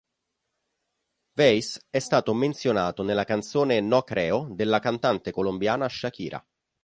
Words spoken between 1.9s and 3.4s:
è stato menzionato nella